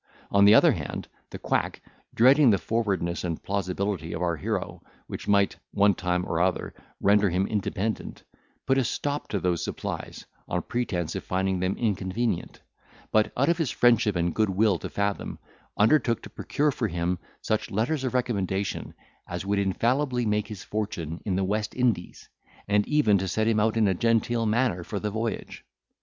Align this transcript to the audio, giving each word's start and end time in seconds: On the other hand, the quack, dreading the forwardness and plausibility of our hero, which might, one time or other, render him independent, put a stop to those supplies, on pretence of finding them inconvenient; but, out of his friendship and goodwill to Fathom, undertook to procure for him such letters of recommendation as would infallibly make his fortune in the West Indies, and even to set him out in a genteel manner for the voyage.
On 0.31 0.45
the 0.45 0.55
other 0.55 0.71
hand, 0.71 1.07
the 1.29 1.37
quack, 1.37 1.79
dreading 2.15 2.49
the 2.49 2.57
forwardness 2.57 3.23
and 3.23 3.43
plausibility 3.43 4.13
of 4.13 4.21
our 4.23 4.35
hero, 4.35 4.81
which 5.05 5.27
might, 5.27 5.57
one 5.69 5.93
time 5.93 6.25
or 6.25 6.41
other, 6.41 6.73
render 6.99 7.29
him 7.29 7.45
independent, 7.45 8.23
put 8.65 8.79
a 8.79 8.83
stop 8.83 9.27
to 9.27 9.39
those 9.39 9.63
supplies, 9.63 10.25
on 10.47 10.63
pretence 10.63 11.13
of 11.13 11.23
finding 11.23 11.59
them 11.59 11.77
inconvenient; 11.77 12.61
but, 13.11 13.31
out 13.37 13.47
of 13.47 13.59
his 13.59 13.69
friendship 13.69 14.15
and 14.15 14.33
goodwill 14.33 14.79
to 14.79 14.89
Fathom, 14.89 15.37
undertook 15.77 16.23
to 16.23 16.31
procure 16.31 16.71
for 16.71 16.87
him 16.87 17.19
such 17.39 17.69
letters 17.69 18.03
of 18.03 18.15
recommendation 18.15 18.95
as 19.27 19.45
would 19.45 19.59
infallibly 19.59 20.25
make 20.25 20.47
his 20.47 20.63
fortune 20.63 21.21
in 21.25 21.35
the 21.35 21.43
West 21.43 21.75
Indies, 21.75 22.27
and 22.67 22.87
even 22.87 23.19
to 23.19 23.27
set 23.27 23.47
him 23.47 23.59
out 23.59 23.77
in 23.77 23.87
a 23.87 23.93
genteel 23.93 24.47
manner 24.47 24.83
for 24.83 24.99
the 24.99 25.11
voyage. 25.11 25.63